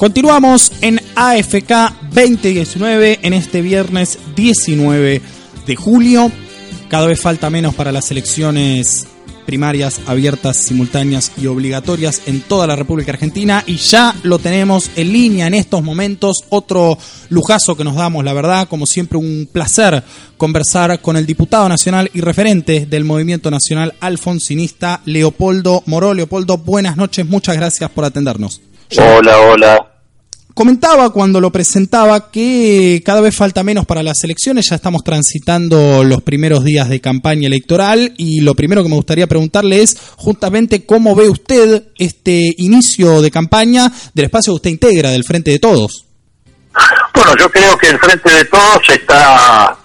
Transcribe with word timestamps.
Continuamos 0.00 0.72
en 0.80 0.98
AFK 1.14 1.70
2019 2.14 3.18
en 3.20 3.34
este 3.34 3.60
viernes 3.60 4.18
19 4.34 5.20
de 5.66 5.76
julio. 5.76 6.32
Cada 6.88 7.06
vez 7.06 7.20
falta 7.20 7.50
menos 7.50 7.74
para 7.74 7.92
las 7.92 8.10
elecciones 8.10 9.06
primarias 9.50 10.00
abiertas, 10.06 10.58
simultáneas 10.58 11.32
y 11.36 11.48
obligatorias 11.48 12.22
en 12.26 12.40
toda 12.40 12.68
la 12.68 12.76
República 12.76 13.10
Argentina 13.10 13.64
y 13.66 13.78
ya 13.78 14.14
lo 14.22 14.38
tenemos 14.38 14.92
en 14.94 15.12
línea 15.12 15.48
en 15.48 15.54
estos 15.54 15.82
momentos. 15.82 16.44
Otro 16.50 16.96
lujazo 17.30 17.76
que 17.76 17.82
nos 17.82 17.96
damos, 17.96 18.24
la 18.24 18.32
verdad, 18.32 18.68
como 18.68 18.86
siempre 18.86 19.18
un 19.18 19.48
placer 19.52 20.04
conversar 20.36 21.00
con 21.00 21.16
el 21.16 21.26
diputado 21.26 21.68
nacional 21.68 22.12
y 22.14 22.20
referente 22.20 22.86
del 22.86 23.02
Movimiento 23.02 23.50
Nacional 23.50 23.92
Alfonsinista, 23.98 25.00
Leopoldo 25.04 25.82
Moró. 25.86 26.14
Leopoldo, 26.14 26.56
buenas 26.56 26.96
noches, 26.96 27.26
muchas 27.26 27.56
gracias 27.56 27.90
por 27.90 28.04
atendernos. 28.04 28.60
Hola, 28.96 29.36
hola. 29.36 29.89
Comentaba 30.60 31.08
cuando 31.08 31.40
lo 31.40 31.50
presentaba 31.50 32.30
que 32.30 33.02
cada 33.02 33.22
vez 33.22 33.34
falta 33.34 33.62
menos 33.62 33.86
para 33.86 34.02
las 34.02 34.22
elecciones, 34.24 34.68
ya 34.68 34.76
estamos 34.76 35.02
transitando 35.02 36.04
los 36.04 36.20
primeros 36.20 36.64
días 36.64 36.90
de 36.90 37.00
campaña 37.00 37.46
electoral 37.46 38.12
y 38.18 38.42
lo 38.42 38.54
primero 38.54 38.82
que 38.82 38.90
me 38.90 38.96
gustaría 38.96 39.26
preguntarle 39.26 39.82
es 39.82 39.96
justamente 40.16 40.84
cómo 40.84 41.14
ve 41.14 41.30
usted 41.30 41.84
este 41.96 42.52
inicio 42.58 43.22
de 43.22 43.30
campaña 43.30 43.90
del 44.12 44.26
espacio 44.26 44.52
que 44.52 44.56
usted 44.56 44.70
integra, 44.70 45.08
del 45.08 45.24
Frente 45.24 45.50
de 45.50 45.60
Todos. 45.60 46.04
Bueno, 47.14 47.32
yo 47.38 47.50
creo 47.50 47.78
que 47.78 47.88
el 47.88 47.98
Frente 47.98 48.30
de 48.30 48.44
Todos 48.44 48.82
está 48.90 49.78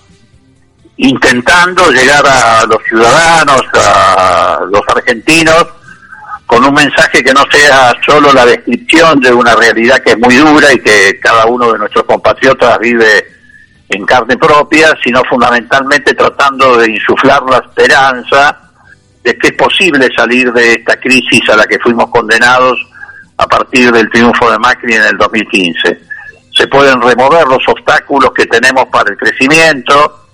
intentando 0.97 1.89
llegar 1.89 2.27
a 2.27 2.65
los 2.65 2.83
ciudadanos, 2.85 3.61
a 3.75 4.59
los 4.69 4.81
argentinos, 4.89 5.67
con 6.45 6.63
un 6.63 6.73
mensaje 6.73 7.23
que 7.23 7.33
no 7.33 7.43
sea 7.51 7.93
solo 8.05 8.31
la 8.33 8.45
descripción 8.45 9.19
de 9.19 9.33
una 9.33 9.55
realidad 9.55 10.01
que 10.03 10.11
es 10.11 10.17
muy 10.17 10.35
dura 10.35 10.71
y 10.71 10.79
que 10.79 11.19
cada 11.19 11.45
uno 11.45 11.71
de 11.71 11.79
nuestros 11.79 12.05
compatriotas 12.05 12.77
vive 12.79 13.25
en 13.89 14.05
carne 14.05 14.37
propia, 14.37 14.95
sino 15.03 15.23
fundamentalmente 15.29 16.13
tratando 16.13 16.77
de 16.77 16.91
insuflar 16.91 17.41
la 17.43 17.57
esperanza 17.57 18.59
de 19.23 19.37
que 19.37 19.47
es 19.47 19.53
posible 19.53 20.07
salir 20.15 20.51
de 20.53 20.73
esta 20.73 20.99
crisis 20.99 21.41
a 21.49 21.55
la 21.55 21.65
que 21.65 21.79
fuimos 21.79 22.09
condenados 22.09 22.79
a 23.37 23.47
partir 23.47 23.91
del 23.91 24.09
triunfo 24.09 24.51
de 24.51 24.59
Macri 24.59 24.93
en 24.93 25.03
el 25.03 25.17
2015. 25.17 25.99
Se 26.51 26.67
pueden 26.67 27.01
remover 27.01 27.47
los 27.47 27.67
obstáculos 27.67 28.31
que 28.33 28.45
tenemos 28.45 28.85
para 28.85 29.11
el 29.11 29.17
crecimiento, 29.17 30.25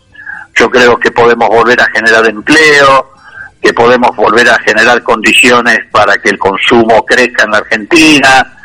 yo 0.56 0.70
creo 0.70 1.00
que 1.00 1.12
podemos 1.12 1.48
volver 1.48 1.82
a 1.82 1.90
generar 1.90 2.26
empleo, 2.28 3.12
que 3.62 3.74
podemos 3.74 4.16
volver 4.16 4.50
a 4.50 4.60
generar 4.60 5.04
condiciones 5.04 5.80
para 5.92 6.18
que 6.18 6.30
el 6.30 6.40
consumo 6.40 7.06
crezca 7.06 7.44
en 7.44 7.52
la 7.52 7.58
Argentina, 7.60 8.58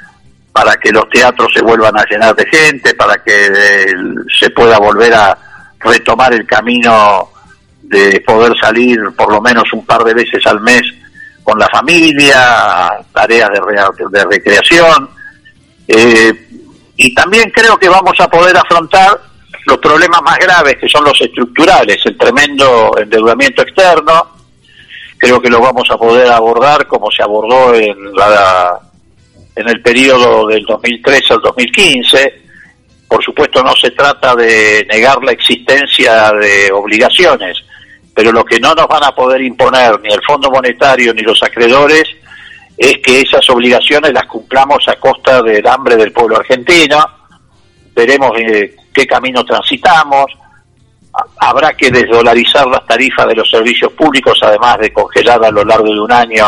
para 0.53 0.77
que 0.77 0.91
los 0.91 1.09
teatros 1.11 1.53
se 1.53 1.63
vuelvan 1.63 1.99
a 1.99 2.05
llenar 2.09 2.35
de 2.35 2.47
gente, 2.47 2.95
para 2.95 3.23
que 3.23 3.47
eh, 3.47 3.95
se 4.41 4.49
pueda 4.51 4.79
volver 4.79 5.13
a 5.13 5.37
retomar 5.81 6.33
el 6.33 6.47
camino 6.47 7.31
de 7.83 8.23
poder 8.27 8.57
salir 8.59 8.99
por 9.17 9.31
lo 9.31 9.41
menos 9.41 9.65
un 9.73 9.85
par 9.85 10.03
de 10.03 10.15
veces 10.15 10.45
al 10.47 10.61
mes 10.61 10.83
con 11.45 11.59
la 11.59 11.69
familia, 11.69 12.91
tareas 13.13 13.51
de, 13.51 14.25
recreación. 14.25 15.11
Eh, 15.87 16.49
y 16.97 17.15
también 17.15 17.51
creo 17.51 17.77
que 17.77 17.89
vamos 17.89 18.19
a 18.19 18.29
poder 18.29 18.57
afrontar 18.57 19.21
los 19.67 19.79
problemas 19.79 20.23
más 20.23 20.39
graves 20.39 20.77
que 20.81 20.89
son 20.89 21.05
los 21.05 21.21
estructurales, 21.21 21.99
el 22.05 22.17
tremendo 22.17 22.93
endeudamiento 22.99 23.63
externo, 23.63 24.36
creo 25.19 25.41
que 25.41 25.51
lo 25.51 25.61
vamos 25.61 25.91
a 25.91 25.97
poder 25.97 26.29
abordar 26.29 26.87
como 26.87 27.11
se 27.11 27.23
abordó 27.23 27.75
en 27.75 28.15
la 28.15 28.81
en 29.55 29.69
el 29.69 29.81
periodo 29.81 30.47
del 30.47 30.65
2003 30.65 31.31
al 31.31 31.41
2015. 31.41 32.43
Por 33.09 33.25
supuesto 33.25 33.63
no 33.63 33.75
se 33.75 33.91
trata 33.93 34.35
de 34.35 34.87
negar 34.91 35.23
la 35.25 35.33
existencia 35.33 36.31
de 36.33 36.71
obligaciones, 36.73 37.57
pero 38.15 38.33
lo 38.33 38.45
que 38.45 38.61
no 38.61 38.75
nos 38.75 38.87
van 38.87 39.05
a 39.05 39.15
poder 39.15 39.41
imponer 39.41 39.99
ni 40.01 40.13
el 40.13 40.21
Fondo 40.27 40.51
Monetario 40.51 41.15
ni 41.15 41.23
los 41.23 41.43
acreedores 41.43 42.05
es 42.77 42.99
que 42.99 43.23
esas 43.23 43.49
obligaciones 43.49 44.13
las 44.13 44.27
cumplamos 44.27 44.87
a 44.89 44.97
costa 44.97 45.41
del 45.43 45.67
hambre 45.67 45.97
del 45.97 46.13
pueblo 46.13 46.37
argentino. 46.37 46.99
Veremos 47.95 48.33
eh, 48.39 48.77
qué 48.93 49.07
camino 49.07 49.43
transitamos 49.45 50.27
habrá 51.39 51.73
que 51.75 51.91
desdolarizar 51.91 52.67
las 52.67 52.87
tarifas 52.87 53.27
de 53.27 53.35
los 53.35 53.49
servicios 53.49 53.93
públicos, 53.93 54.39
además 54.43 54.79
de 54.79 54.93
congelar 54.93 55.45
a 55.45 55.51
lo 55.51 55.65
largo 55.65 55.93
de 55.93 56.01
un 56.01 56.13
año 56.13 56.47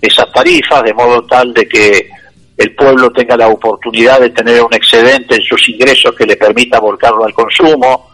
esas 0.00 0.30
tarifas, 0.32 0.82
de 0.82 0.94
modo 0.94 1.24
tal 1.26 1.52
de 1.54 1.68
que 1.68 2.10
el 2.56 2.74
pueblo 2.74 3.10
tenga 3.10 3.36
la 3.36 3.48
oportunidad 3.48 4.20
de 4.20 4.30
tener 4.30 4.62
un 4.62 4.74
excedente 4.74 5.36
en 5.36 5.42
sus 5.42 5.68
ingresos 5.68 6.14
que 6.16 6.26
le 6.26 6.36
permita 6.36 6.80
volcarlo 6.80 7.24
al 7.24 7.32
consumo. 7.32 8.10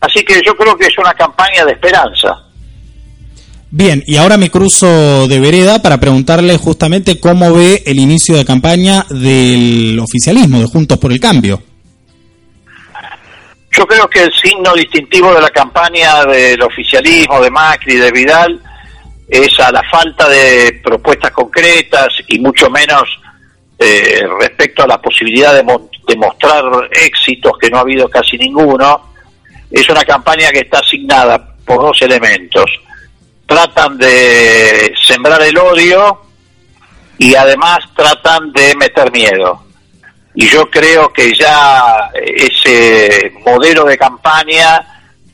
Así 0.00 0.22
que 0.22 0.40
yo 0.44 0.54
creo 0.54 0.76
que 0.76 0.86
es 0.86 0.98
una 0.98 1.14
campaña 1.14 1.64
de 1.64 1.72
esperanza. 1.72 2.44
Bien, 3.70 4.04
y 4.06 4.16
ahora 4.16 4.36
me 4.36 4.50
cruzo 4.50 5.26
de 5.26 5.40
vereda 5.40 5.82
para 5.82 5.98
preguntarle 5.98 6.56
justamente 6.58 7.18
cómo 7.18 7.52
ve 7.52 7.82
el 7.86 7.98
inicio 7.98 8.36
de 8.36 8.44
campaña 8.44 9.04
del 9.10 9.98
oficialismo, 9.98 10.60
de 10.60 10.66
Juntos 10.66 10.98
por 10.98 11.10
el 11.10 11.18
Cambio. 11.18 11.60
Yo 13.76 13.86
creo 13.86 14.08
que 14.08 14.22
el 14.22 14.32
signo 14.32 14.72
distintivo 14.72 15.34
de 15.34 15.40
la 15.40 15.50
campaña 15.50 16.24
del 16.26 16.62
oficialismo, 16.62 17.40
de 17.40 17.50
Macri, 17.50 17.96
de 17.96 18.12
Vidal, 18.12 18.60
es 19.28 19.58
a 19.58 19.72
la 19.72 19.82
falta 19.90 20.28
de 20.28 20.80
propuestas 20.84 21.32
concretas 21.32 22.08
y 22.28 22.38
mucho 22.38 22.70
menos 22.70 23.02
eh, 23.76 24.22
respecto 24.38 24.84
a 24.84 24.86
la 24.86 25.02
posibilidad 25.02 25.52
de, 25.52 25.64
de, 26.06 26.16
mostrar 26.16 26.64
éxitos, 26.92 27.58
que 27.60 27.68
no 27.68 27.78
ha 27.78 27.80
habido 27.80 28.08
casi 28.08 28.38
ninguno, 28.38 29.10
es 29.68 29.88
una 29.88 30.04
campaña 30.04 30.52
que 30.52 30.60
está 30.60 30.78
asignada 30.78 31.56
por 31.64 31.78
dos 31.78 32.00
elementos. 32.02 32.70
Tratan 33.44 33.98
de 33.98 34.94
sembrar 35.04 35.42
el 35.42 35.58
odio 35.58 36.20
y 37.18 37.34
además 37.34 37.80
tratan 37.96 38.52
de 38.52 38.76
meter 38.76 39.10
miedo 39.10 39.64
y 40.34 40.48
yo 40.48 40.68
creo 40.70 41.12
que 41.12 41.32
ya 41.34 42.10
ese 42.14 43.32
modelo 43.44 43.84
de 43.84 43.96
campaña 43.96 44.80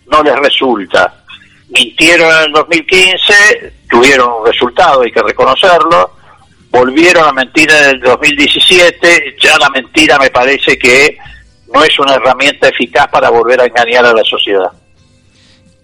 no 0.06 0.22
les 0.22 0.36
resulta. 0.36 1.22
Mintieron 1.70 2.30
en 2.36 2.44
el 2.44 2.52
2015, 2.52 3.72
tuvieron 3.88 4.28
un 4.40 4.46
resultado, 4.46 5.02
hay 5.02 5.12
que 5.12 5.22
reconocerlo, 5.22 6.12
volvieron 6.70 7.28
a 7.28 7.32
mentir 7.32 7.70
en 7.70 7.96
el 7.96 8.00
2017, 8.00 9.36
ya 9.40 9.56
la 9.58 9.70
mentira 9.70 10.18
me 10.18 10.30
parece 10.30 10.76
que 10.76 11.16
no 11.72 11.82
es 11.82 11.98
una 11.98 12.14
herramienta 12.14 12.68
eficaz 12.68 13.08
para 13.08 13.30
volver 13.30 13.60
a 13.60 13.66
engañar 13.66 14.04
a 14.04 14.12
la 14.12 14.24
sociedad. 14.24 14.70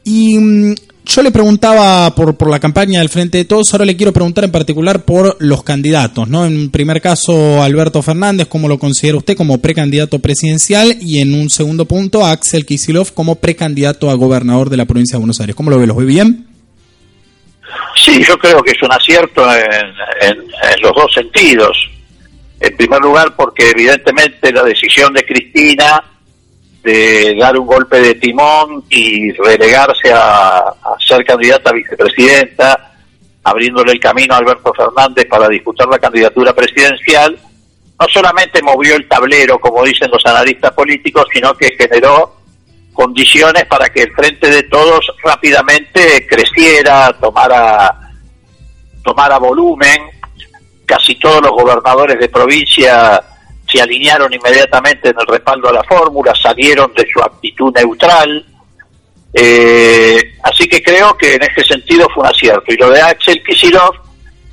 Y 0.04 0.38
mm, 0.38 0.74
yo 1.06 1.22
le 1.22 1.30
preguntaba 1.30 2.12
por, 2.14 2.36
por 2.36 2.50
la 2.50 2.58
campaña 2.58 2.98
del 2.98 3.08
Frente 3.08 3.38
de 3.38 3.44
Todos, 3.44 3.72
ahora 3.72 3.84
le 3.84 3.96
quiero 3.96 4.12
preguntar 4.12 4.44
en 4.44 4.50
particular 4.50 5.04
por 5.04 5.36
los 5.38 5.62
candidatos, 5.62 6.28
¿no? 6.28 6.44
En 6.44 6.70
primer 6.70 7.00
caso, 7.00 7.62
Alberto 7.62 8.02
Fernández, 8.02 8.48
¿cómo 8.48 8.68
lo 8.68 8.78
considera 8.78 9.16
usted 9.16 9.36
como 9.36 9.62
precandidato 9.62 10.18
presidencial? 10.18 10.96
Y 11.00 11.20
en 11.20 11.34
un 11.34 11.48
segundo 11.48 11.84
punto, 11.84 12.26
Axel 12.26 12.66
Kisilov 12.66 13.14
como 13.14 13.36
precandidato 13.36 14.10
a 14.10 14.14
gobernador 14.14 14.68
de 14.68 14.76
la 14.76 14.84
provincia 14.84 15.14
de 15.14 15.20
Buenos 15.20 15.40
Aires. 15.40 15.54
¿Cómo 15.54 15.70
lo 15.70 15.78
ve? 15.78 15.86
¿Los 15.86 15.96
ve 15.96 16.04
bien? 16.04 16.46
Sí, 18.04 18.22
yo 18.26 18.36
creo 18.36 18.60
que 18.62 18.72
es 18.72 18.82
un 18.82 18.92
acierto 18.92 19.42
en, 19.54 19.86
en 20.22 20.82
los 20.82 20.92
dos 20.92 21.12
sentidos. 21.14 21.88
En 22.58 22.76
primer 22.76 23.00
lugar, 23.00 23.34
porque 23.36 23.70
evidentemente 23.70 24.52
la 24.52 24.64
decisión 24.64 25.12
de 25.14 25.24
Cristina 25.24 26.02
de 26.86 27.34
dar 27.34 27.58
un 27.58 27.66
golpe 27.66 27.98
de 27.98 28.14
timón 28.14 28.84
y 28.88 29.32
relegarse 29.32 30.12
a, 30.14 30.72
ser 31.04 31.24
candidata 31.24 31.70
a 31.70 31.72
vicepresidenta, 31.72 32.94
abriéndole 33.42 33.90
el 33.90 33.98
camino 33.98 34.34
a 34.34 34.38
Alberto 34.38 34.72
Fernández 34.72 35.26
para 35.28 35.48
disputar 35.48 35.88
la 35.88 35.98
candidatura 35.98 36.52
presidencial, 36.54 37.36
no 37.98 38.06
solamente 38.06 38.62
movió 38.62 38.94
el 38.94 39.08
tablero, 39.08 39.58
como 39.58 39.82
dicen 39.82 40.08
los 40.12 40.24
analistas 40.26 40.70
políticos, 40.74 41.26
sino 41.32 41.54
que 41.54 41.76
generó 41.76 42.36
condiciones 42.92 43.64
para 43.66 43.88
que 43.88 44.04
el 44.04 44.12
frente 44.12 44.48
de 44.48 44.62
todos 44.64 45.12
rápidamente 45.24 46.24
creciera, 46.28 47.12
tomara, 47.20 48.12
tomara 49.02 49.38
volumen. 49.38 50.02
Casi 50.84 51.16
todos 51.16 51.42
los 51.42 51.50
gobernadores 51.50 52.16
de 52.20 52.28
provincia 52.28 53.20
alinearon 53.80 54.32
inmediatamente 54.32 55.10
en 55.10 55.16
el 55.18 55.26
respaldo 55.26 55.68
a 55.68 55.72
la 55.72 55.84
fórmula, 55.84 56.34
salieron 56.34 56.92
de 56.94 57.06
su 57.12 57.20
actitud 57.20 57.72
neutral. 57.74 58.44
Eh, 59.32 60.34
así 60.42 60.66
que 60.68 60.82
creo 60.82 61.16
que 61.16 61.34
en 61.34 61.42
ese 61.42 61.64
sentido 61.64 62.08
fue 62.14 62.24
un 62.24 62.30
acierto. 62.30 62.72
Y 62.72 62.76
lo 62.76 62.90
de 62.90 63.00
Axel 63.00 63.42
Kicillof 63.42 63.96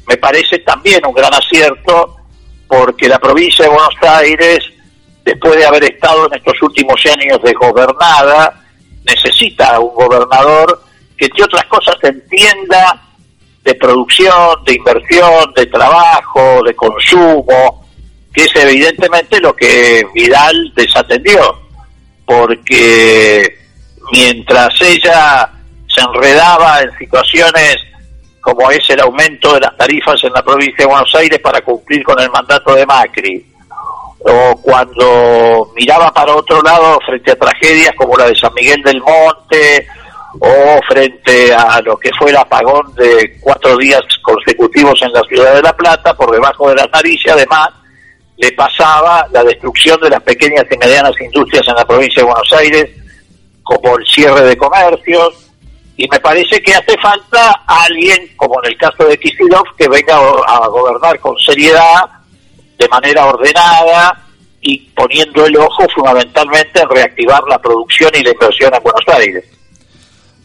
me 0.08 0.18
parece 0.18 0.60
también 0.60 1.06
un 1.06 1.14
gran 1.14 1.34
acierto 1.34 2.18
porque 2.68 3.08
la 3.08 3.20
provincia 3.20 3.66
de 3.66 3.72
Buenos 3.72 3.96
Aires, 4.02 4.60
después 5.24 5.56
de 5.56 5.66
haber 5.66 5.84
estado 5.84 6.28
en 6.28 6.34
estos 6.34 6.62
últimos 6.62 7.00
años 7.06 7.40
desgobernada, 7.44 8.62
necesita 9.06 9.80
un 9.80 9.94
gobernador 9.94 10.82
que, 11.18 11.26
entre 11.26 11.44
otras 11.44 11.66
cosas, 11.66 11.96
entienda 12.02 13.02
de 13.64 13.76
producción, 13.76 14.64
de 14.66 14.74
inversión, 14.74 15.54
de 15.56 15.66
trabajo, 15.68 16.62
de 16.66 16.76
consumo, 16.76 17.83
que 18.34 18.44
es 18.46 18.56
evidentemente 18.56 19.40
lo 19.40 19.56
que 19.56 20.04
Vidal 20.14 20.74
desatendió, 20.76 21.60
porque 22.26 23.58
mientras 24.12 24.82
ella 24.82 25.50
se 25.88 26.02
enredaba 26.02 26.82
en 26.82 26.98
situaciones 26.98 27.78
como 28.42 28.70
es 28.72 28.90
el 28.90 29.00
aumento 29.00 29.54
de 29.54 29.62
las 29.62 29.78
tarifas 29.78 30.22
en 30.24 30.34
la 30.34 30.44
provincia 30.44 30.76
de 30.80 30.86
Buenos 30.86 31.16
Aires 31.16 31.40
para 31.40 31.62
cumplir 31.62 32.04
con 32.04 32.20
el 32.20 32.30
mandato 32.30 32.76
de 32.76 32.86
Macri, 32.86 33.46
o 34.20 34.62
cuando 34.62 35.72
miraba 35.76 36.12
para 36.14 36.36
otro 36.36 36.62
lado 36.62 37.00
frente 37.06 37.32
a 37.32 37.36
tragedias 37.40 37.94
como 37.96 38.18
la 38.18 38.28
de 38.28 38.36
San 38.36 38.54
Miguel 38.54 38.82
del 38.84 39.00
Monte, 39.02 39.88
o 40.40 40.80
frente 40.90 41.54
a 41.54 41.80
lo 41.82 41.98
que 41.98 42.10
fue 42.18 42.32
el 42.32 42.38
apagón 42.38 42.94
de 42.96 43.38
cuatro 43.40 43.78
días 43.78 44.02
consecutivos 44.22 45.00
en 45.04 45.14
la 45.14 45.22
ciudad 45.22 45.54
de 45.54 45.62
La 45.62 45.76
Plata, 45.76 46.14
por 46.14 46.32
debajo 46.32 46.70
de 46.70 46.76
la 46.76 46.90
nariz, 46.92 47.22
además 47.32 47.70
le 48.44 48.52
pasaba 48.52 49.26
la 49.32 49.42
destrucción 49.42 49.98
de 50.02 50.10
las 50.10 50.22
pequeñas 50.22 50.66
y 50.70 50.78
medianas 50.78 51.14
industrias 51.22 51.66
en 51.66 51.76
la 51.76 51.86
provincia 51.86 52.22
de 52.22 52.30
Buenos 52.30 52.52
Aires, 52.52 52.90
como 53.64 53.98
el 53.98 54.06
cierre 54.06 54.42
de 54.42 54.58
comercios, 54.58 55.50
y 55.96 56.06
me 56.10 56.20
parece 56.20 56.62
que 56.62 56.74
hace 56.76 56.98
falta 56.98 57.64
alguien, 57.66 58.36
como 58.36 58.62
en 58.62 58.72
el 58.72 58.78
caso 58.78 59.06
de 59.06 59.18
Kisilov, 59.18 59.64
que 59.78 59.88
venga 59.88 60.18
a 60.18 60.68
gobernar 60.68 61.18
con 61.22 61.40
seriedad, 61.40 62.04
de 62.78 62.88
manera 62.90 63.28
ordenada 63.28 64.26
y 64.60 64.78
poniendo 64.94 65.46
el 65.46 65.56
ojo 65.56 65.88
fundamentalmente 65.96 66.82
en 66.82 66.90
reactivar 66.90 67.44
la 67.48 67.60
producción 67.60 68.12
y 68.14 68.24
la 68.24 68.32
inversión 68.32 68.74
en 68.74 68.84
Buenos 68.84 69.08
Aires. 69.08 69.46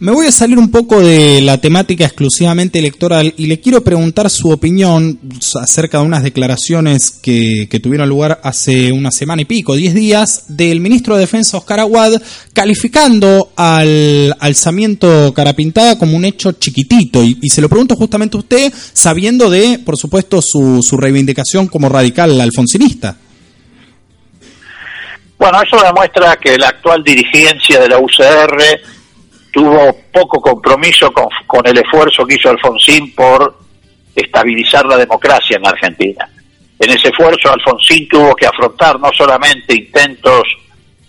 Me 0.00 0.12
voy 0.12 0.26
a 0.26 0.30
salir 0.30 0.58
un 0.58 0.70
poco 0.70 1.00
de 1.00 1.40
la 1.40 1.58
temática 1.58 2.04
exclusivamente 2.04 2.78
electoral 2.78 3.34
y 3.36 3.46
le 3.46 3.58
quiero 3.58 3.82
preguntar 3.82 4.30
su 4.30 4.48
opinión 4.48 5.18
acerca 5.60 5.98
de 5.98 6.04
unas 6.04 6.22
declaraciones 6.22 7.10
que, 7.10 7.66
tuvieron 7.82 8.08
lugar 8.08 8.38
hace 8.44 8.92
una 8.92 9.10
semana 9.10 9.42
y 9.42 9.44
pico, 9.44 9.74
diez 9.74 9.94
días, 9.94 10.44
del 10.56 10.78
ministro 10.78 11.16
de 11.16 11.22
Defensa 11.22 11.56
Oscar 11.56 11.80
Aguad, 11.80 12.22
calificando 12.52 13.50
al 13.56 14.36
alzamiento 14.38 15.34
Carapintada 15.34 15.98
como 15.98 16.16
un 16.16 16.24
hecho 16.24 16.52
chiquitito. 16.52 17.24
Y, 17.24 17.48
se 17.48 17.60
lo 17.60 17.68
pregunto 17.68 17.96
justamente 17.96 18.36
a 18.36 18.40
usted, 18.40 18.72
sabiendo 18.92 19.50
de, 19.50 19.80
por 19.84 19.96
supuesto, 19.96 20.40
su, 20.40 20.80
su 20.80 20.96
reivindicación 20.96 21.66
como 21.66 21.88
radical 21.88 22.40
alfonsinista. 22.40 23.16
Bueno, 25.38 25.60
eso 25.60 25.84
demuestra 25.84 26.36
que 26.36 26.56
la 26.56 26.68
actual 26.68 27.02
dirigencia 27.02 27.80
de 27.80 27.88
la 27.88 27.98
UCR 27.98 28.97
tuvo 29.50 29.96
poco 30.12 30.40
compromiso 30.40 31.12
con, 31.12 31.66
el 31.66 31.78
esfuerzo 31.78 32.26
que 32.26 32.34
hizo 32.34 32.50
Alfonsín 32.50 33.14
por 33.14 33.58
estabilizar 34.14 34.84
la 34.86 34.96
democracia 34.96 35.56
en 35.56 35.66
Argentina. 35.66 36.28
En 36.78 36.90
ese 36.90 37.08
esfuerzo 37.08 37.52
Alfonsín 37.52 38.08
tuvo 38.08 38.34
que 38.34 38.46
afrontar 38.46 38.98
no 39.00 39.10
solamente 39.12 39.74
intentos 39.74 40.42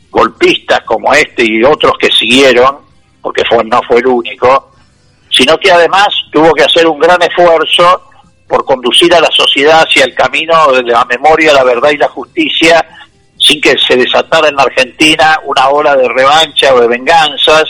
golpistas 0.10 0.82
como 0.82 1.14
este 1.14 1.44
y 1.46 1.64
otros 1.64 1.94
que 2.00 2.10
siguieron, 2.12 2.78
porque 3.22 3.44
fue, 3.46 3.64
no 3.64 3.82
fue 3.88 3.98
el 3.98 4.08
único, 4.08 4.72
sino 5.30 5.58
que 5.58 5.72
además 5.72 6.08
tuvo 6.32 6.54
que 6.54 6.64
hacer 6.64 6.88
un 6.88 7.00
gran 7.00 7.22
esfuerzo 7.22 8.10
por 8.48 8.66
conducir 8.66 9.14
a 9.14 9.22
la 9.22 9.30
sociedad 9.32 9.84
hacia 9.84 10.06
el 10.06 10.16
camino 10.16 10.72
de 10.72 10.84
la 10.84 11.06
memoria, 11.06 11.54
la 11.54 11.64
verdad 11.64 11.92
y 11.92 11.98
la 11.98 12.08
justicia, 12.08 12.84
sin 13.38 13.62
que 13.62 13.78
se 13.78 13.96
desatara 13.96 14.50
en 14.50 14.56
la 14.56 14.64
Argentina 14.64 15.40
una 15.46 15.70
ola 15.70 15.96
de 15.96 16.08
revancha 16.10 16.74
o 16.74 16.82
de 16.82 16.88
venganzas, 16.88 17.64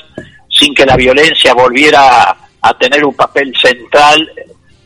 sin 0.60 0.74
que 0.74 0.86
la 0.86 0.96
violencia 0.96 1.54
volviera 1.54 2.36
a, 2.62 2.74
tener 2.78 3.06
un 3.06 3.16
papel 3.16 3.54
central 3.62 4.30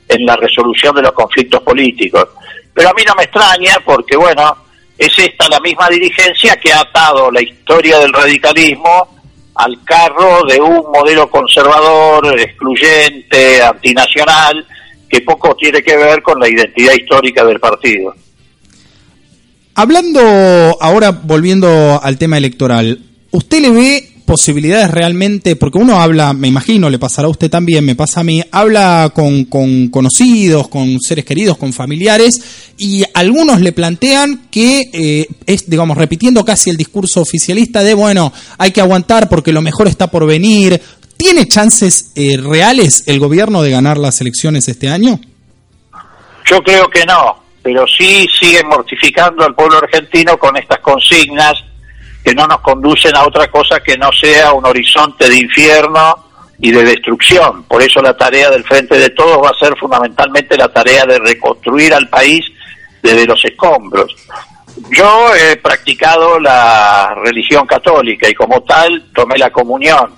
en 0.08 0.26
la 0.26 0.36
resolución 0.36 0.96
de 0.96 1.02
los 1.02 1.12
conflictos 1.14 1.62
políticos. 1.64 2.28
Pero 2.74 2.90
a 2.90 2.94
mí 2.94 3.02
no 3.06 3.16
me 3.16 3.24
extraña 3.24 3.78
porque, 3.84 4.16
bueno, 4.16 4.56
es 4.98 5.18
esta 5.18 5.50
la 5.50 5.60
misma 5.60 5.90
dirigencia 5.90 6.56
que 6.58 6.72
ha 6.72 6.82
atado 6.82 7.32
la 7.32 7.42
historia 7.42 8.00
del 8.00 8.14
radicalismo 8.14 9.08
al 9.56 9.84
carro 9.84 10.44
de 10.48 10.60
un 10.60 10.92
modelo 10.92 11.30
conservador, 11.30 12.40
excluyente, 12.40 13.62
antinacional, 13.62 14.66
que 15.10 15.22
poco 15.22 15.56
tiene 15.56 15.84
que 15.84 15.96
ver 15.96 16.22
con 16.22 16.40
la 16.40 16.50
identidad 16.50 16.94
histórica 16.94 17.44
del 17.46 17.60
partido. 17.60 18.16
Hablando 19.76 20.22
ahora, 20.80 21.12
volviendo 21.12 22.00
al 22.02 22.18
tema 22.18 22.38
electoral, 22.38 23.00
¿usted 23.32 23.62
le 23.62 23.72
ve 23.72 24.13
posibilidades 24.26 24.92
realmente, 24.92 25.56
porque 25.56 25.78
uno 25.78 26.02
habla, 26.02 26.34
me 26.34 26.48
imagino, 26.48 26.90
le 26.90 27.00
pasará 27.00 27.28
a 27.28 27.32
usted 27.32 27.50
también, 27.50 27.86
me 27.86 27.96
pasa 27.96 28.22
a 28.22 28.24
mí, 28.24 28.44
habla 28.52 29.12
con, 29.14 29.46
con 29.46 29.90
conocidos, 29.90 30.68
con 30.68 31.00
seres 31.00 31.26
queridos, 31.26 31.58
con 31.58 31.74
familiares, 31.74 32.74
y 32.78 33.04
algunos 33.14 33.62
le 33.62 33.72
plantean 33.72 34.48
que 34.50 34.90
eh, 34.94 35.28
es, 35.46 35.70
digamos, 35.70 35.98
repitiendo 35.98 36.44
casi 36.44 36.70
el 36.70 36.78
discurso 36.78 37.22
oficialista 37.22 37.84
de, 37.84 37.94
bueno, 37.94 38.34
hay 38.58 38.72
que 38.72 38.82
aguantar 38.82 39.30
porque 39.30 39.52
lo 39.52 39.62
mejor 39.62 39.88
está 39.88 40.08
por 40.08 40.26
venir. 40.26 40.82
¿Tiene 41.18 41.48
chances 41.48 42.12
eh, 42.16 42.38
reales 42.38 43.04
el 43.08 43.20
gobierno 43.20 43.62
de 43.62 43.72
ganar 43.72 43.98
las 43.98 44.20
elecciones 44.22 44.68
este 44.68 44.90
año? 44.90 45.20
Yo 46.50 46.62
creo 46.62 46.90
que 46.90 47.06
no, 47.06 47.44
pero 47.62 47.86
sí 47.88 48.28
siguen 48.40 48.68
mortificando 48.68 49.46
al 49.46 49.56
pueblo 49.56 49.78
argentino 49.78 50.38
con 50.38 50.58
estas 50.58 50.80
consignas 50.80 51.54
que 52.24 52.34
no 52.34 52.48
nos 52.48 52.62
conducen 52.62 53.16
a 53.16 53.26
otra 53.26 53.50
cosa 53.50 53.82
que 53.82 53.98
no 53.98 54.12
sea 54.12 54.54
un 54.54 54.66
horizonte 54.66 55.30
de 55.30 55.38
infierno 55.38 56.16
y 56.60 56.72
de 56.72 56.84
destrucción. 56.84 57.64
Por 57.64 57.82
eso 57.82 58.02
la 58.02 58.16
tarea 58.16 58.50
del 58.50 58.64
Frente 58.64 58.98
de 58.98 59.10
Todos 59.10 59.44
va 59.44 59.50
a 59.50 59.60
ser 59.60 59.78
fundamentalmente 59.78 60.58
la 60.58 60.70
tarea 60.70 61.06
de 61.06 61.20
reconstruir 61.20 61.94
al 61.94 62.08
país 62.08 62.46
desde 63.02 63.26
los 63.26 63.44
escombros. 63.44 64.16
Yo 64.90 65.36
he 65.36 65.58
practicado 65.58 66.40
la 66.40 67.14
religión 67.24 67.68
católica 67.68 68.30
y 68.30 68.34
como 68.34 68.62
tal 68.64 69.12
tomé 69.14 69.38
la 69.38 69.52
comunión. 69.52 70.16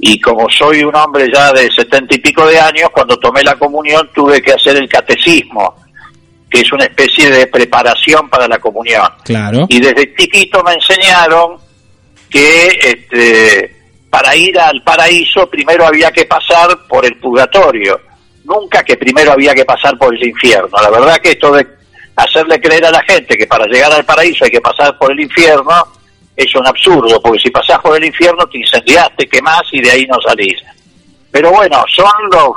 Y 0.00 0.20
como 0.20 0.48
soy 0.48 0.84
un 0.84 0.94
hombre 0.94 1.26
ya 1.32 1.52
de 1.52 1.72
setenta 1.72 2.14
y 2.14 2.18
pico 2.18 2.46
de 2.46 2.60
años, 2.60 2.90
cuando 2.92 3.16
tomé 3.16 3.42
la 3.42 3.56
comunión 3.56 4.08
tuve 4.14 4.40
que 4.40 4.52
hacer 4.52 4.76
el 4.76 4.88
catecismo 4.88 5.74
que 6.50 6.60
es 6.60 6.72
una 6.72 6.84
especie 6.84 7.30
de 7.30 7.46
preparación 7.46 8.28
para 8.28 8.48
la 8.48 8.58
comunión. 8.58 9.06
Claro. 9.24 9.66
Y 9.68 9.80
desde 9.80 10.14
chiquito 10.14 10.62
me 10.62 10.74
enseñaron 10.74 11.56
que 12.30 12.68
este, 12.82 13.76
para 14.10 14.34
ir 14.34 14.58
al 14.58 14.82
paraíso 14.82 15.48
primero 15.48 15.86
había 15.86 16.10
que 16.10 16.24
pasar 16.24 16.86
por 16.88 17.04
el 17.04 17.16
purgatorio, 17.16 18.00
nunca 18.44 18.82
que 18.82 18.96
primero 18.96 19.32
había 19.32 19.54
que 19.54 19.64
pasar 19.64 19.96
por 19.98 20.14
el 20.14 20.26
infierno. 20.26 20.76
La 20.82 20.90
verdad 20.90 21.18
que 21.18 21.32
esto 21.32 21.52
de 21.52 21.66
hacerle 22.16 22.60
creer 22.60 22.86
a 22.86 22.90
la 22.90 23.02
gente 23.02 23.36
que 23.36 23.46
para 23.46 23.66
llegar 23.66 23.92
al 23.92 24.04
paraíso 24.04 24.44
hay 24.44 24.50
que 24.50 24.60
pasar 24.60 24.96
por 24.98 25.12
el 25.12 25.20
infierno 25.20 25.72
es 26.34 26.54
un 26.54 26.66
absurdo, 26.66 27.20
porque 27.20 27.40
si 27.40 27.50
pasás 27.50 27.80
por 27.80 27.96
el 27.96 28.04
infierno 28.04 28.46
te 28.46 28.58
incendiaste, 28.58 29.28
quemás 29.28 29.62
y 29.72 29.80
de 29.80 29.90
ahí 29.90 30.06
no 30.06 30.20
salís. 30.20 30.56
Pero 31.32 31.50
bueno, 31.50 31.84
son 31.94 32.06
los 32.30 32.54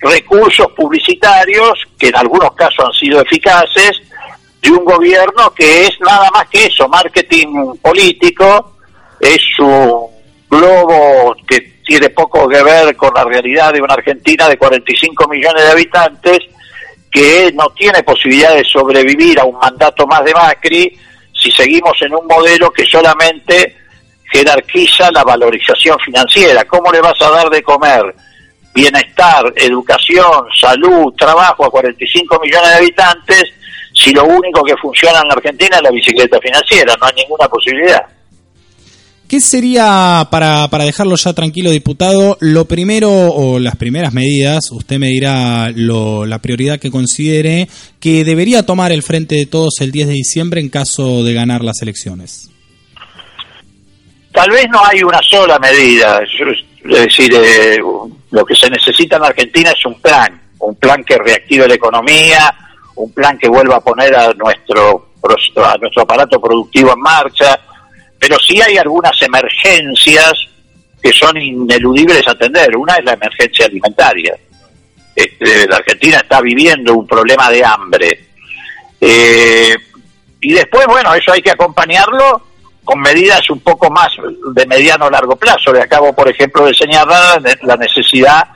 recursos 0.00 0.66
publicitarios, 0.76 1.86
que 1.98 2.08
en 2.08 2.16
algunos 2.16 2.52
casos 2.54 2.86
han 2.86 2.92
sido 2.92 3.20
eficaces, 3.20 4.00
de 4.60 4.70
un 4.70 4.84
gobierno 4.84 5.52
que 5.54 5.86
es 5.86 6.00
nada 6.00 6.30
más 6.30 6.48
que 6.48 6.66
eso, 6.66 6.88
marketing 6.88 7.76
político, 7.80 8.76
es 9.20 9.40
un 9.58 10.06
globo 10.48 11.34
que 11.46 11.76
tiene 11.84 12.10
poco 12.10 12.48
que 12.48 12.62
ver 12.62 12.96
con 12.96 13.12
la 13.14 13.24
realidad 13.24 13.72
de 13.72 13.80
una 13.80 13.94
Argentina 13.94 14.48
de 14.48 14.58
45 14.58 15.28
millones 15.28 15.64
de 15.64 15.70
habitantes, 15.70 16.38
que 17.10 17.52
no 17.54 17.70
tiene 17.70 18.02
posibilidad 18.02 18.54
de 18.54 18.64
sobrevivir 18.64 19.40
a 19.40 19.44
un 19.44 19.58
mandato 19.58 20.06
más 20.06 20.24
de 20.24 20.34
Macri 20.34 20.98
si 21.32 21.50
seguimos 21.50 21.96
en 22.02 22.14
un 22.14 22.26
modelo 22.26 22.70
que 22.70 22.84
solamente 22.84 23.76
jerarquiza 24.32 25.10
la 25.12 25.22
valorización 25.22 25.98
financiera. 26.00 26.64
¿Cómo 26.64 26.90
le 26.90 27.00
vas 27.00 27.20
a 27.22 27.30
dar 27.30 27.48
de 27.48 27.62
comer 27.62 28.14
bienestar, 28.76 29.52
educación, 29.56 30.44
salud, 30.60 31.14
trabajo 31.16 31.64
a 31.64 31.70
45 31.70 32.38
millones 32.40 32.68
de 32.68 32.76
habitantes 32.76 33.44
si 33.96 34.12
lo 34.12 34.24
único 34.24 34.62
que 34.62 34.76
funciona 34.76 35.20
en 35.24 35.32
Argentina 35.32 35.76
es 35.76 35.82
la 35.82 35.90
bicicleta 35.90 36.38
financiera, 36.38 36.94
no 37.00 37.06
hay 37.06 37.14
ninguna 37.16 37.48
posibilidad. 37.48 38.02
¿Qué 39.26 39.40
sería, 39.40 40.28
para, 40.30 40.68
para 40.68 40.84
dejarlo 40.84 41.16
ya 41.16 41.32
tranquilo, 41.32 41.70
diputado, 41.70 42.36
lo 42.40 42.66
primero 42.66 43.10
o 43.10 43.58
las 43.58 43.74
primeras 43.74 44.12
medidas, 44.12 44.70
usted 44.70 44.98
me 44.98 45.08
dirá 45.08 45.72
lo, 45.74 46.26
la 46.26 46.38
prioridad 46.40 46.78
que 46.78 46.92
considere, 46.92 47.68
que 47.98 48.24
debería 48.24 48.64
tomar 48.64 48.92
el 48.92 49.02
Frente 49.02 49.34
de 49.34 49.46
Todos 49.46 49.80
el 49.80 49.90
10 49.90 50.08
de 50.08 50.12
diciembre 50.12 50.60
en 50.60 50.68
caso 50.68 51.24
de 51.24 51.34
ganar 51.34 51.64
las 51.64 51.82
elecciones? 51.82 52.50
Tal 54.32 54.50
vez 54.50 54.66
no 54.70 54.84
hay 54.84 55.02
una 55.02 55.20
sola 55.28 55.58
medida, 55.58 56.20
es 56.22 56.64
decir, 56.84 57.34
eh, 57.34 57.78
lo 58.36 58.44
que 58.44 58.54
se 58.54 58.68
necesita 58.68 59.16
en 59.16 59.24
Argentina 59.24 59.70
es 59.70 59.86
un 59.86 59.98
plan, 59.98 60.38
un 60.58 60.74
plan 60.74 61.02
que 61.02 61.16
reactive 61.16 61.66
la 61.66 61.74
economía, 61.74 62.54
un 62.96 63.10
plan 63.10 63.38
que 63.38 63.48
vuelva 63.48 63.76
a 63.76 63.80
poner 63.80 64.14
a 64.14 64.34
nuestro, 64.34 65.12
a 65.64 65.78
nuestro 65.78 66.02
aparato 66.02 66.38
productivo 66.38 66.92
en 66.92 67.00
marcha, 67.00 67.58
pero 68.18 68.36
sí 68.38 68.60
hay 68.60 68.76
algunas 68.76 69.20
emergencias 69.22 70.34
que 71.02 71.12
son 71.12 71.38
ineludibles 71.38 72.28
atender. 72.28 72.76
Una 72.76 72.96
es 72.96 73.04
la 73.06 73.14
emergencia 73.14 73.64
alimentaria. 73.64 74.36
Este, 75.14 75.66
la 75.66 75.76
Argentina 75.76 76.18
está 76.18 76.42
viviendo 76.42 76.94
un 76.94 77.06
problema 77.06 77.48
de 77.48 77.64
hambre. 77.64 78.20
Eh, 79.00 79.74
y 80.42 80.52
después, 80.52 80.86
bueno, 80.86 81.14
eso 81.14 81.32
hay 81.32 81.40
que 81.40 81.52
acompañarlo 81.52 82.42
con 82.86 83.00
medidas 83.00 83.50
un 83.50 83.60
poco 83.60 83.90
más 83.90 84.08
de 84.54 84.66
mediano 84.66 85.06
o 85.06 85.10
largo 85.10 85.36
plazo. 85.36 85.72
Le 85.72 85.82
acabo, 85.82 86.14
por 86.14 86.30
ejemplo, 86.30 86.64
de 86.64 86.72
señalar 86.72 87.42
la 87.62 87.76
necesidad 87.76 88.48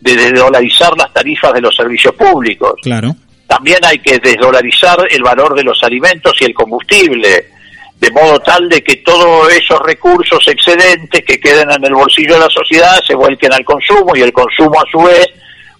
de 0.00 0.16
desdolarizar 0.16 0.96
las 0.96 1.12
tarifas 1.12 1.52
de 1.52 1.60
los 1.60 1.76
servicios 1.76 2.14
públicos. 2.14 2.74
Claro. 2.82 3.14
También 3.46 3.78
hay 3.84 3.98
que 3.98 4.18
desdolarizar 4.18 4.98
el 5.10 5.22
valor 5.22 5.54
de 5.54 5.62
los 5.62 5.82
alimentos 5.84 6.34
y 6.40 6.44
el 6.44 6.54
combustible 6.54 7.54
de 8.00 8.10
modo 8.10 8.38
tal 8.40 8.68
de 8.68 8.82
que 8.82 8.96
todos 8.96 9.52
esos 9.52 9.80
recursos 9.80 10.46
excedentes 10.48 11.24
que 11.24 11.38
queden 11.38 11.70
en 11.70 11.84
el 11.84 11.94
bolsillo 11.94 12.34
de 12.34 12.40
la 12.40 12.50
sociedad 12.50 13.00
se 13.06 13.14
vuelquen 13.14 13.52
al 13.52 13.64
consumo 13.64 14.16
y 14.16 14.20
el 14.20 14.32
consumo 14.32 14.78
a 14.80 14.90
su 14.90 14.98
vez 14.98 15.28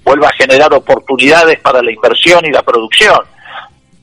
vuelva 0.04 0.28
a 0.28 0.32
generar 0.32 0.72
oportunidades 0.72 1.58
para 1.60 1.82
la 1.82 1.90
inversión 1.90 2.44
y 2.46 2.50
la 2.50 2.62
producción. 2.62 3.20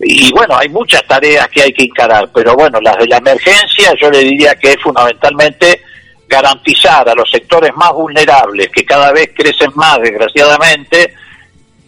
Y 0.04 0.32
bueno, 0.32 0.58
hay 0.58 0.70
muchas 0.70 1.06
tareas 1.06 1.48
que 1.50 1.62
hay 1.62 1.74
que 1.74 1.84
encarar, 1.84 2.30
pero 2.34 2.56
bueno, 2.56 2.80
las 2.82 2.98
de 2.98 3.08
la 3.08 3.18
emergencia 3.18 3.94
yo 4.00 4.10
le 4.10 4.20
diría 4.20 4.56
que 4.56 4.72
es 4.72 4.82
fundamentalmente 4.82 5.82
garantizar 6.28 7.08
a 7.08 7.14
los 7.14 7.30
sectores 7.30 7.72
más 7.76 7.92
vulnerables, 7.94 8.70
que 8.70 8.86
cada 8.86 9.12
vez 9.12 9.32
crecen 9.36 9.72
más 9.76 10.00
desgraciadamente, 10.02 11.14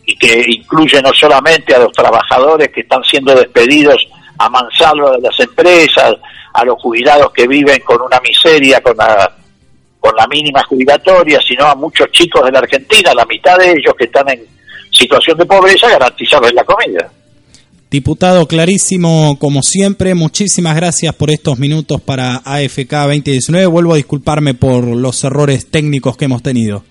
y 0.05 0.17
que 0.17 0.43
incluye 0.47 1.01
no 1.01 1.13
solamente 1.13 1.73
a 1.73 1.79
los 1.79 1.93
trabajadores 1.93 2.69
que 2.69 2.81
están 2.81 3.03
siendo 3.03 3.33
despedidos 3.33 4.05
a 4.37 4.49
mansalva 4.49 5.11
de 5.11 5.21
las 5.21 5.39
empresas, 5.39 6.15
a 6.53 6.65
los 6.65 6.79
jubilados 6.81 7.31
que 7.31 7.47
viven 7.47 7.79
con 7.81 8.01
una 8.01 8.19
miseria, 8.19 8.81
con 8.81 8.97
la, 8.97 9.33
con 9.99 10.15
la 10.15 10.27
mínima 10.27 10.61
jubilatoria, 10.63 11.39
sino 11.41 11.65
a 11.65 11.75
muchos 11.75 12.11
chicos 12.11 12.43
de 12.45 12.51
la 12.51 12.59
Argentina, 12.59 13.13
la 13.13 13.25
mitad 13.25 13.57
de 13.57 13.71
ellos 13.71 13.93
que 13.97 14.05
están 14.05 14.29
en 14.29 14.45
situación 14.91 15.37
de 15.37 15.45
pobreza, 15.45 15.89
garantizarles 15.89 16.53
la 16.53 16.63
comida. 16.63 17.09
Diputado, 17.93 18.47
clarísimo 18.47 19.37
como 19.37 19.61
siempre, 19.61 20.15
muchísimas 20.15 20.75
gracias 20.75 21.13
por 21.13 21.29
estos 21.29 21.59
minutos 21.59 22.01
para 22.01 22.41
AFK 22.43 22.91
2019. 22.91 23.67
Vuelvo 23.67 23.93
a 23.93 23.97
disculparme 23.97 24.55
por 24.55 24.83
los 24.83 25.23
errores 25.23 25.69
técnicos 25.69 26.17
que 26.17 26.25
hemos 26.25 26.41
tenido. 26.41 26.83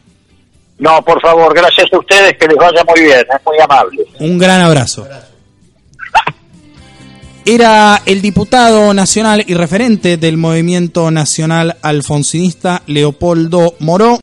No, 0.79 1.05
por 1.05 1.21
favor, 1.21 1.53
gracias 1.57 1.93
a 1.93 1.99
ustedes, 1.99 2.39
que 2.39 2.47
les 2.47 2.57
vaya 2.57 2.85
muy 2.85 3.01
bien, 3.01 3.19
es 3.19 3.45
muy 3.45 3.59
amable. 3.59 4.05
Un 4.21 4.39
gran 4.39 4.61
abrazo 4.61 5.05
era 7.45 8.01
el 8.07 8.23
diputado 8.23 8.95
nacional 8.95 9.45
y 9.47 9.55
referente 9.55 10.17
del 10.17 10.37
movimiento 10.37 11.11
nacional 11.11 11.77
alfonsinista 11.83 12.83
Leopoldo 12.87 13.75
Moró. 13.81 14.21